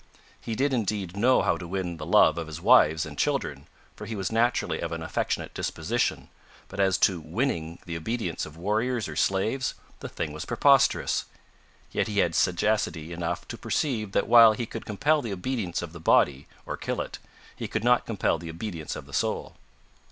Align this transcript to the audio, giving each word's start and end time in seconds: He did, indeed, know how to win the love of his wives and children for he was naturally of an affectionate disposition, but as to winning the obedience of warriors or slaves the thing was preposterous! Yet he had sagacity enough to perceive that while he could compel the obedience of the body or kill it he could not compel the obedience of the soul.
He 0.41 0.55
did, 0.55 0.73
indeed, 0.73 1.15
know 1.15 1.43
how 1.43 1.57
to 1.57 1.67
win 1.67 1.97
the 1.97 2.07
love 2.07 2.39
of 2.39 2.47
his 2.47 2.59
wives 2.59 3.05
and 3.05 3.15
children 3.19 3.67
for 3.95 4.07
he 4.07 4.15
was 4.15 4.31
naturally 4.31 4.79
of 4.79 4.91
an 4.91 5.03
affectionate 5.03 5.53
disposition, 5.53 6.29
but 6.69 6.79
as 6.79 6.97
to 7.05 7.19
winning 7.21 7.77
the 7.85 7.95
obedience 7.95 8.47
of 8.47 8.57
warriors 8.57 9.07
or 9.07 9.15
slaves 9.15 9.75
the 9.99 10.09
thing 10.09 10.33
was 10.33 10.43
preposterous! 10.45 11.25
Yet 11.91 12.07
he 12.07 12.17
had 12.17 12.33
sagacity 12.33 13.13
enough 13.13 13.47
to 13.49 13.59
perceive 13.59 14.11
that 14.13 14.27
while 14.27 14.53
he 14.53 14.65
could 14.65 14.87
compel 14.87 15.21
the 15.21 15.33
obedience 15.33 15.83
of 15.83 15.93
the 15.93 15.99
body 15.99 16.47
or 16.65 16.77
kill 16.77 16.99
it 16.99 17.19
he 17.55 17.67
could 17.67 17.83
not 17.83 18.07
compel 18.07 18.39
the 18.39 18.49
obedience 18.49 18.95
of 18.95 19.05
the 19.05 19.13
soul. 19.13 19.55